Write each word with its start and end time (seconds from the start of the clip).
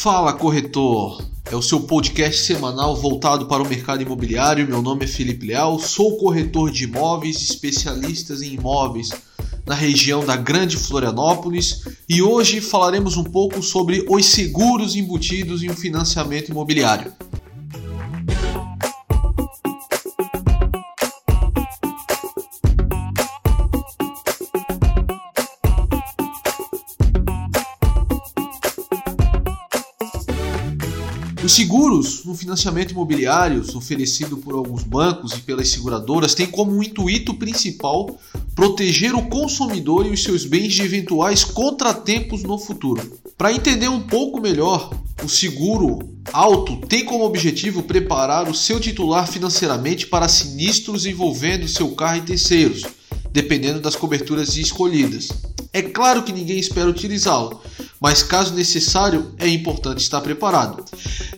Fala 0.00 0.32
corretor! 0.32 1.20
É 1.50 1.56
o 1.56 1.60
seu 1.60 1.80
podcast 1.80 2.44
semanal 2.44 2.94
voltado 2.94 3.46
para 3.46 3.60
o 3.60 3.68
mercado 3.68 4.00
imobiliário. 4.00 4.68
Meu 4.68 4.80
nome 4.80 5.04
é 5.04 5.08
Felipe 5.08 5.48
Leal, 5.48 5.76
sou 5.80 6.16
corretor 6.18 6.70
de 6.70 6.84
imóveis, 6.84 7.42
especialistas 7.42 8.40
em 8.40 8.52
imóveis 8.52 9.10
na 9.66 9.74
região 9.74 10.24
da 10.24 10.36
Grande 10.36 10.76
Florianópolis 10.76 11.82
e 12.08 12.22
hoje 12.22 12.60
falaremos 12.60 13.16
um 13.16 13.24
pouco 13.24 13.60
sobre 13.60 14.06
os 14.08 14.24
seguros 14.26 14.94
embutidos 14.94 15.64
em 15.64 15.70
um 15.70 15.74
financiamento 15.74 16.50
imobiliário. 16.50 17.12
Os 31.48 31.54
seguros 31.54 32.24
no 32.26 32.34
financiamento 32.34 32.90
imobiliário 32.90 33.64
oferecido 33.74 34.36
por 34.36 34.54
alguns 34.54 34.82
bancos 34.82 35.32
e 35.32 35.40
pelas 35.40 35.70
seguradoras 35.70 36.34
têm 36.34 36.46
como 36.46 36.82
intuito 36.82 37.32
principal 37.32 38.18
proteger 38.54 39.14
o 39.14 39.30
consumidor 39.30 40.04
e 40.04 40.10
os 40.10 40.22
seus 40.22 40.44
bens 40.44 40.74
de 40.74 40.82
eventuais 40.82 41.44
contratempos 41.44 42.42
no 42.42 42.58
futuro. 42.58 43.18
Para 43.34 43.50
entender 43.50 43.88
um 43.88 44.02
pouco 44.02 44.42
melhor, 44.42 44.92
o 45.24 45.26
seguro 45.26 46.00
alto 46.34 46.86
tem 46.86 47.02
como 47.02 47.24
objetivo 47.24 47.82
preparar 47.82 48.46
o 48.46 48.54
seu 48.54 48.78
titular 48.78 49.26
financeiramente 49.26 50.06
para 50.06 50.28
sinistros 50.28 51.06
envolvendo 51.06 51.66
seu 51.66 51.92
carro 51.92 52.18
e 52.18 52.26
terceiros, 52.26 52.82
dependendo 53.32 53.80
das 53.80 53.96
coberturas 53.96 54.54
escolhidas. 54.58 55.28
É 55.72 55.80
claro 55.80 56.22
que 56.22 56.32
ninguém 56.32 56.58
espera 56.58 56.90
utilizá-lo, 56.90 57.62
mas 58.00 58.22
caso 58.22 58.54
necessário, 58.54 59.32
é 59.38 59.48
importante 59.48 60.02
estar 60.02 60.20
preparado. 60.20 60.84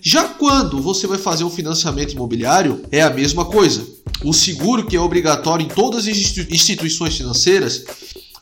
Já 0.00 0.24
quando 0.24 0.80
você 0.80 1.06
vai 1.06 1.18
fazer 1.18 1.44
um 1.44 1.50
financiamento 1.50 2.12
imobiliário, 2.12 2.82
é 2.90 3.02
a 3.02 3.10
mesma 3.10 3.44
coisa. 3.44 3.86
O 4.24 4.32
seguro, 4.32 4.86
que 4.86 4.96
é 4.96 5.00
obrigatório 5.00 5.64
em 5.64 5.68
todas 5.68 6.06
as 6.06 6.16
instituições 6.50 7.16
financeiras, 7.16 7.84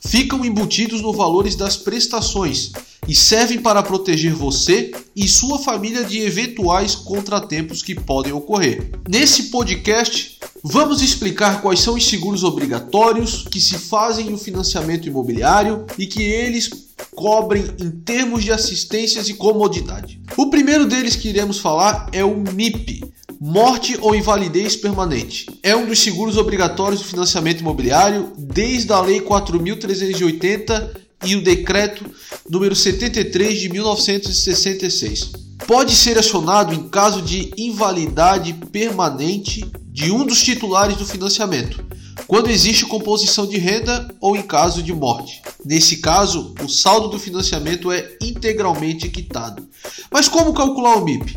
ficam 0.05 0.45
embutidos 0.45 1.01
nos 1.01 1.17
valores 1.17 1.55
das 1.55 1.77
prestações 1.77 2.73
e 3.07 3.15
servem 3.15 3.59
para 3.59 3.83
proteger 3.83 4.35
você 4.35 4.91
e 5.15 5.27
sua 5.29 5.59
família 5.59 6.05
de 6.05 6.19
eventuais 6.21 6.95
contratempos 6.95 7.83
que 7.83 7.95
podem 7.95 8.33
ocorrer. 8.33 8.91
Nesse 9.09 9.45
podcast, 9.45 10.39
vamos 10.63 11.01
explicar 11.01 11.63
quais 11.63 11.81
são 11.81 11.95
os 11.95 12.07
seguros 12.07 12.45
obrigatórios 12.45 13.47
que 13.51 13.61
se 13.61 13.79
fazem 13.79 14.31
no 14.31 14.39
financiamento 14.39 15.09
imobiliário 15.09 15.87
e 15.99 16.07
que 16.07 16.23
eles 16.23 16.88
cobrem 17.15 17.65
em 17.81 17.91
termos 17.91 18.45
de 18.45 18.53
assistências 18.53 19.29
e 19.29 19.35
comodidade. 19.35 20.21
O 20.37 20.51
primeiro 20.51 20.87
deles 20.87 21.17
que 21.17 21.29
iremos 21.29 21.59
falar 21.59 22.09
é 22.13 22.25
o 22.25 22.37
MIP, 22.37 23.03
Morte 23.41 23.97
ou 24.01 24.17
invalidez 24.17 24.75
permanente. 24.75 25.47
É 25.63 25.77
um 25.77 25.87
dos 25.87 26.01
seguros 26.01 26.37
obrigatórios 26.37 27.01
do 27.01 27.07
financiamento 27.07 27.61
imobiliário 27.61 28.33
desde 28.37 28.93
a 28.93 29.01
Lei 29.01 29.21
4380 29.21 30.93
e 31.25 31.37
o 31.37 31.43
decreto 31.43 32.05
número 32.51 32.75
73 32.75 33.61
de 33.61 33.69
1966. 33.69 35.31
Pode 35.69 35.95
ser 35.95 36.19
acionado 36.19 36.75
em 36.75 36.89
caso 36.89 37.23
de 37.23 37.53
invalidade 37.57 38.55
permanente 38.73 39.65
de 39.87 40.11
um 40.11 40.25
dos 40.25 40.43
titulares 40.43 40.97
do 40.97 41.07
financiamento, 41.07 41.85
quando 42.27 42.51
existe 42.51 42.87
composição 42.87 43.47
de 43.47 43.57
renda 43.57 44.09
ou 44.21 44.37
em 44.37 44.43
caso 44.43 44.83
de 44.83 44.93
morte. 44.93 45.43
Nesse 45.69 45.99
caso, 45.99 46.55
o 46.65 46.67
saldo 46.67 47.09
do 47.09 47.19
financiamento 47.19 47.93
é 47.93 48.17
integralmente 48.23 49.07
quitado. 49.11 49.69
Mas 50.11 50.27
como 50.27 50.55
calcular 50.55 50.97
o 50.97 51.05
MIP? 51.05 51.37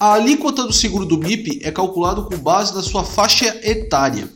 A 0.00 0.14
alíquota 0.14 0.64
do 0.64 0.72
seguro 0.72 1.04
do 1.04 1.18
MIP 1.18 1.60
é 1.62 1.70
calculado 1.70 2.24
com 2.24 2.38
base 2.38 2.74
na 2.74 2.82
sua 2.82 3.04
faixa 3.04 3.44
etária. 3.62 4.30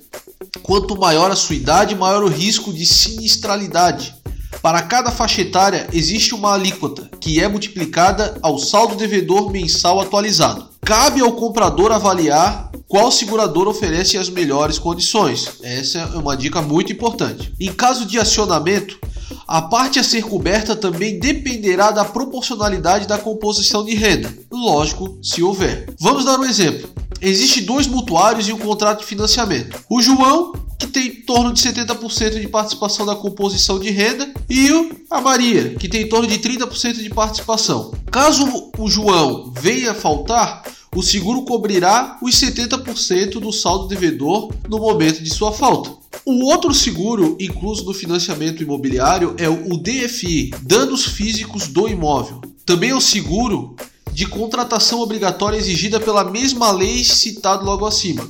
Quanto 0.62 0.94
maior 0.94 1.30
a 1.30 1.36
sua 1.36 1.56
idade, 1.56 1.94
maior 1.94 2.22
o 2.22 2.28
risco 2.28 2.70
de 2.70 2.84
sinistralidade. 2.84 4.14
Para 4.60 4.82
cada 4.82 5.10
faixa 5.10 5.40
etária 5.40 5.88
existe 5.90 6.34
uma 6.34 6.52
alíquota, 6.52 7.08
que 7.18 7.40
é 7.40 7.48
multiplicada 7.48 8.36
ao 8.42 8.58
saldo 8.58 8.94
devedor 8.94 9.50
mensal 9.50 10.02
atualizado. 10.02 10.68
Cabe 10.82 11.22
ao 11.22 11.32
comprador 11.32 11.92
avaliar 11.92 12.70
qual 12.86 13.10
seguradora 13.10 13.70
oferece 13.70 14.18
as 14.18 14.28
melhores 14.28 14.78
condições. 14.78 15.48
Essa 15.62 16.00
é 16.00 16.04
uma 16.18 16.36
dica 16.36 16.60
muito 16.60 16.92
importante. 16.92 17.54
Em 17.58 17.72
caso 17.72 18.04
de 18.04 18.18
acionamento, 18.18 18.98
a 19.50 19.60
parte 19.60 19.98
a 19.98 20.04
ser 20.04 20.22
coberta 20.22 20.76
também 20.76 21.18
dependerá 21.18 21.90
da 21.90 22.04
proporcionalidade 22.04 23.08
da 23.08 23.18
composição 23.18 23.84
de 23.84 23.96
renda, 23.96 24.32
lógico, 24.48 25.18
se 25.20 25.42
houver. 25.42 25.92
Vamos 25.98 26.24
dar 26.24 26.38
um 26.38 26.44
exemplo. 26.44 26.88
Existem 27.20 27.64
dois 27.64 27.88
mutuários 27.88 28.48
em 28.48 28.52
um 28.52 28.58
contrato 28.58 29.00
de 29.00 29.06
financiamento. 29.06 29.76
O 29.90 30.00
João, 30.00 30.52
que 30.78 30.86
tem 30.86 31.08
em 31.08 31.22
torno 31.22 31.52
de 31.52 31.60
70% 31.60 32.40
de 32.40 32.46
participação 32.46 33.04
da 33.04 33.16
composição 33.16 33.80
de 33.80 33.90
renda, 33.90 34.32
e 34.48 34.68
a 35.10 35.20
Maria, 35.20 35.74
que 35.74 35.88
tem 35.88 36.02
em 36.02 36.08
torno 36.08 36.28
de 36.28 36.38
30% 36.38 37.02
de 37.02 37.10
participação. 37.10 37.92
Caso 38.08 38.70
o 38.78 38.88
João 38.88 39.52
venha 39.60 39.90
a 39.90 39.94
faltar, 39.94 40.62
o 40.94 41.02
seguro 41.02 41.42
cobrirá 41.42 42.18
os 42.22 42.36
70% 42.36 43.40
do 43.40 43.52
saldo 43.52 43.88
devedor 43.88 44.52
no 44.68 44.78
momento 44.78 45.20
de 45.20 45.34
sua 45.34 45.50
falta. 45.50 45.99
O 46.24 46.44
outro 46.44 46.74
seguro 46.74 47.36
incluso 47.40 47.84
no 47.84 47.94
financiamento 47.94 48.62
imobiliário 48.62 49.34
é 49.38 49.48
o 49.48 49.76
DFI, 49.78 50.50
danos 50.62 51.06
físicos 51.06 51.66
do 51.66 51.88
imóvel. 51.88 52.42
Também 52.66 52.90
é 52.90 52.94
o 52.94 53.00
seguro 53.00 53.74
de 54.12 54.26
contratação 54.26 55.00
obrigatória 55.00 55.56
exigida 55.56 55.98
pela 55.98 56.24
mesma 56.24 56.70
lei 56.72 57.02
citada 57.04 57.62
logo 57.62 57.86
acima. 57.86 58.28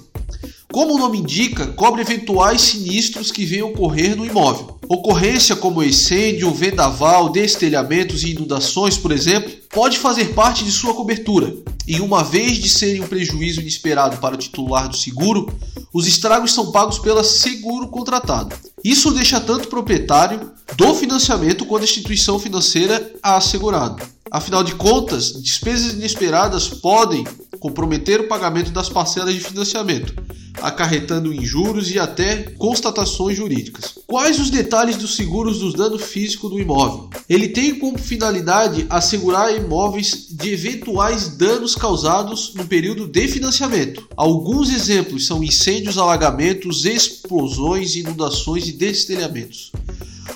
Como 0.72 0.94
o 0.94 0.98
nome 0.98 1.18
indica, 1.18 1.66
cobre 1.66 2.02
eventuais 2.02 2.60
sinistros 2.60 3.32
que 3.32 3.44
venham 3.44 3.70
ocorrer 3.70 4.16
no 4.16 4.24
imóvel. 4.24 4.78
Ocorrência 4.88 5.56
como 5.56 5.82
incêndio, 5.82 6.52
vendaval, 6.52 7.28
destelhamentos 7.28 8.22
e 8.22 8.30
inundações, 8.30 8.96
por 8.96 9.10
exemplo, 9.10 9.50
pode 9.68 9.98
fazer 9.98 10.26
parte 10.32 10.64
de 10.64 10.70
sua 10.70 10.94
cobertura. 10.94 11.56
E 11.88 12.00
uma 12.00 12.22
vez 12.22 12.58
de 12.58 12.68
serem 12.68 13.02
um 13.02 13.06
prejuízo 13.08 13.60
inesperado 13.60 14.18
para 14.18 14.36
o 14.36 14.38
titular 14.38 14.88
do 14.88 14.96
seguro, 14.96 15.52
os 15.92 16.06
estragos 16.06 16.52
são 16.52 16.70
pagos 16.70 16.98
pela 16.98 17.24
seguro 17.24 17.88
contratado. 17.88 18.54
Isso 18.82 19.10
deixa 19.10 19.40
tanto 19.40 19.64
o 19.64 19.68
proprietário 19.68 20.52
do 20.76 20.94
financiamento 20.94 21.66
quanto 21.66 21.82
a 21.82 21.84
instituição 21.84 22.38
financeira 22.38 23.12
assegurado. 23.22 24.02
Afinal 24.30 24.62
de 24.62 24.76
contas, 24.76 25.32
despesas 25.42 25.94
inesperadas 25.94 26.68
podem 26.68 27.26
comprometer 27.58 28.20
o 28.20 28.28
pagamento 28.28 28.70
das 28.70 28.88
parcelas 28.88 29.34
de 29.34 29.40
financiamento, 29.40 30.14
acarretando 30.60 31.32
em 31.32 31.44
juros 31.44 31.90
e 31.90 31.98
até 31.98 32.42
constatações 32.58 33.36
jurídicas. 33.36 33.98
Quais 34.06 34.38
os 34.38 34.50
detalhes 34.50 34.96
dos 34.96 35.14
seguros 35.16 35.58
dos 35.58 35.74
danos 35.74 36.02
físicos 36.02 36.50
do 36.50 36.58
imóvel? 36.60 37.10
Ele 37.28 37.48
tem 37.48 37.74
como 37.74 37.98
finalidade 37.98 38.86
assegurar 38.90 39.54
imóveis 39.54 40.26
de 40.30 40.50
eventuais 40.50 41.36
danos 41.36 41.74
causados 41.74 42.52
no 42.54 42.66
período 42.66 43.06
de 43.06 43.28
financiamento. 43.28 44.08
Alguns 44.16 44.70
exemplos 44.70 45.26
são 45.26 45.42
incêndios, 45.42 45.98
alagamentos, 45.98 46.84
explosões, 46.84 47.96
inundações 47.96 48.68
e 48.68 48.72
destelhamentos. 48.72 49.72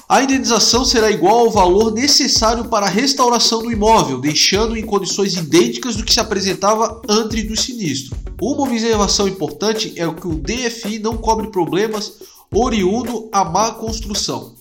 A 0.09 0.23
indenização 0.23 0.85
será 0.85 1.11
igual 1.11 1.41
ao 1.41 1.51
valor 1.51 1.93
necessário 1.93 2.67
para 2.67 2.87
a 2.87 2.91
restauração 2.91 3.63
do 3.63 3.73
imóvel, 3.73 4.21
deixando 4.21 4.77
em 4.77 4.85
condições 4.85 5.35
idênticas 5.35 5.97
do 5.97 6.05
que 6.05 6.13
se 6.13 6.21
apresentava 6.21 7.01
antes 7.09 7.49
do 7.49 7.57
sinistro. 7.57 8.17
Uma 8.45 8.65
observação 8.65 9.27
importante 9.27 9.95
é 9.97 10.07
que 10.13 10.29
o 10.29 10.35
DFI 10.35 10.99
não 10.99 11.17
cobre 11.17 11.47
problemas 11.47 12.13
oriundo 12.55 13.27
a 13.33 13.43
má 13.43 13.71
construção. 13.71 14.55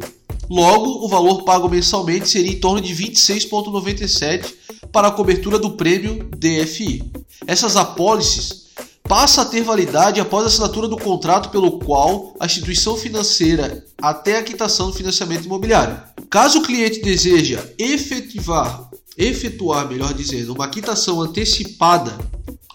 Logo, 0.49 1.05
o 1.05 1.07
valor 1.07 1.43
pago 1.43 1.69
mensalmente 1.69 2.29
seria 2.29 2.51
em 2.51 2.59
torno 2.59 2.81
de 2.81 2.93
26,97 2.93 4.53
para 4.91 5.07
a 5.07 5.11
cobertura 5.11 5.57
do 5.57 5.71
prêmio 5.71 6.29
DFI. 6.37 7.09
Essas 7.47 7.77
apólices 7.77 8.65
passa 9.11 9.41
a 9.41 9.45
ter 9.45 9.61
validade 9.61 10.21
após 10.21 10.45
a 10.45 10.47
assinatura 10.47 10.87
do 10.87 10.95
contrato 10.95 11.49
pelo 11.49 11.79
qual 11.79 12.33
a 12.39 12.45
instituição 12.45 12.95
financeira 12.95 13.85
até 14.01 14.37
a 14.37 14.41
quitação 14.41 14.87
do 14.87 14.93
financiamento 14.93 15.43
imobiliário. 15.43 16.01
Caso 16.29 16.59
o 16.59 16.61
cliente 16.61 17.01
deseja 17.01 17.61
efetivar, 17.77 18.89
efetuar, 19.17 19.85
melhor 19.89 20.13
dizendo, 20.13 20.53
uma 20.53 20.69
quitação 20.69 21.19
antecipada 21.19 22.17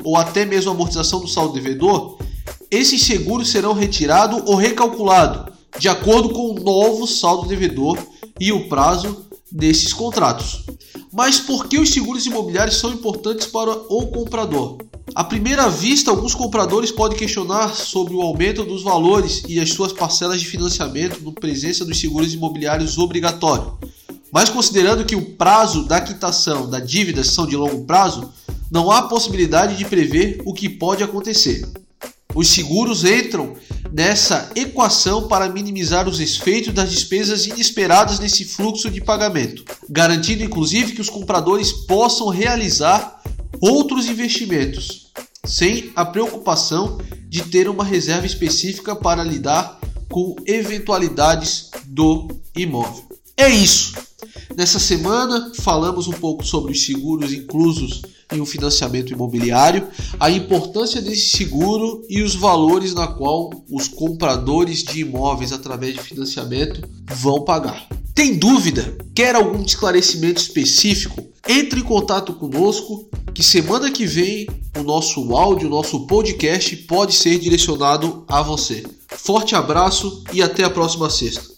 ou 0.04 0.14
até 0.14 0.44
mesmo 0.44 0.72
amortização 0.72 1.20
do 1.20 1.26
saldo 1.26 1.54
devedor, 1.54 2.18
esses 2.70 3.02
seguros 3.02 3.48
serão 3.48 3.72
retirados 3.72 4.42
ou 4.44 4.56
recalculados 4.56 5.54
de 5.78 5.88
acordo 5.88 6.28
com 6.28 6.50
o 6.50 6.60
novo 6.60 7.06
saldo 7.06 7.48
devedor 7.48 7.98
e 8.38 8.52
o 8.52 8.68
prazo 8.68 9.24
desses 9.50 9.90
contratos. 9.90 10.66
Mas 11.10 11.40
por 11.40 11.66
que 11.66 11.78
os 11.78 11.88
seguros 11.88 12.26
imobiliários 12.26 12.76
são 12.76 12.92
importantes 12.92 13.46
para 13.46 13.70
o 13.70 14.08
comprador? 14.08 14.76
À 15.14 15.24
primeira 15.24 15.68
vista, 15.68 16.10
alguns 16.10 16.34
compradores 16.34 16.90
podem 16.90 17.16
questionar 17.16 17.74
sobre 17.74 18.14
o 18.14 18.20
aumento 18.20 18.64
dos 18.64 18.82
valores 18.82 19.42
e 19.48 19.60
as 19.60 19.70
suas 19.70 19.92
parcelas 19.92 20.40
de 20.40 20.46
financiamento 20.46 21.20
no 21.22 21.32
presença 21.32 21.84
dos 21.84 21.98
seguros 21.98 22.34
imobiliários 22.34 22.98
obrigatórios. 22.98 23.72
Mas 24.32 24.50
considerando 24.50 25.04
que 25.04 25.16
o 25.16 25.34
prazo 25.36 25.84
da 25.84 26.00
quitação 26.00 26.68
da 26.68 26.80
dívida 26.80 27.22
são 27.22 27.46
de 27.46 27.56
longo 27.56 27.84
prazo, 27.84 28.30
não 28.70 28.90
há 28.90 29.02
possibilidade 29.02 29.76
de 29.76 29.84
prever 29.84 30.42
o 30.44 30.52
que 30.52 30.68
pode 30.68 31.02
acontecer. 31.02 31.66
Os 32.34 32.48
seguros 32.48 33.04
entram 33.04 33.54
nessa 33.90 34.50
equação 34.54 35.26
para 35.28 35.48
minimizar 35.48 36.06
os 36.06 36.20
efeitos 36.20 36.74
das 36.74 36.90
despesas 36.90 37.46
inesperadas 37.46 38.18
nesse 38.18 38.44
fluxo 38.44 38.90
de 38.90 39.00
pagamento, 39.00 39.64
garantindo 39.88 40.42
inclusive 40.42 40.92
que 40.92 41.00
os 41.00 41.08
compradores 41.08 41.72
possam 41.72 42.28
realizar 42.28 43.22
outros 43.60 44.06
investimentos, 44.06 45.12
sem 45.44 45.92
a 45.94 46.04
preocupação 46.04 46.98
de 47.28 47.42
ter 47.42 47.68
uma 47.68 47.84
reserva 47.84 48.26
específica 48.26 48.94
para 48.94 49.22
lidar 49.22 49.78
com 50.10 50.36
eventualidades 50.46 51.70
do 51.86 52.28
imóvel. 52.56 53.04
É 53.36 53.48
isso. 53.48 53.94
Nessa 54.56 54.78
semana 54.78 55.52
falamos 55.60 56.06
um 56.06 56.12
pouco 56.12 56.44
sobre 56.44 56.72
os 56.72 56.84
seguros 56.84 57.32
inclusos 57.32 58.02
em 58.32 58.40
um 58.40 58.46
financiamento 58.46 59.12
imobiliário, 59.12 59.86
a 60.18 60.30
importância 60.30 61.00
desse 61.00 61.36
seguro 61.36 62.04
e 62.08 62.22
os 62.22 62.34
valores 62.34 62.92
na 62.92 63.06
qual 63.06 63.50
os 63.70 63.86
compradores 63.86 64.82
de 64.82 65.00
imóveis 65.00 65.52
através 65.52 65.94
de 65.94 66.02
financiamento 66.02 66.88
vão 67.06 67.44
pagar. 67.44 67.86
Tem 68.14 68.36
dúvida? 68.36 68.96
Quer 69.14 69.36
algum 69.36 69.62
esclarecimento 69.62 70.40
específico? 70.40 71.22
Entre 71.46 71.80
em 71.80 71.84
contato 71.84 72.32
conosco 72.32 73.08
que 73.36 73.42
semana 73.42 73.90
que 73.90 74.06
vem 74.06 74.46
o 74.78 74.82
nosso 74.82 75.36
áudio, 75.36 75.68
o 75.68 75.70
nosso 75.70 76.06
podcast 76.06 76.74
pode 76.74 77.14
ser 77.14 77.38
direcionado 77.38 78.24
a 78.26 78.40
você. 78.40 78.82
Forte 79.08 79.54
abraço 79.54 80.24
e 80.32 80.42
até 80.42 80.64
a 80.64 80.70
próxima 80.70 81.10
sexta. 81.10 81.55